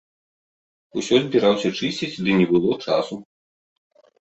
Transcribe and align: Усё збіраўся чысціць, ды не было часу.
Усё 1.01 1.15
збіраўся 1.25 1.69
чысціць, 1.79 2.11
ды 2.25 2.31
не 2.41 2.49
было 2.55 2.75
часу. 2.85 3.21